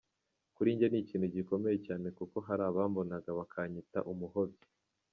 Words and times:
Kuri 0.55 0.69
njye 0.73 0.87
ni 0.89 0.99
ikintu 1.03 1.27
gikomeye 1.35 1.77
cyane 1.87 2.07
kuko 2.17 2.35
hari 2.47 2.63
abambonaga 2.69 3.29
bakanyita 3.39 3.99
umuhobyi. 4.11 4.65